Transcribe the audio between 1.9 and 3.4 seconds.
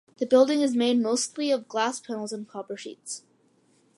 panels and copper sheets.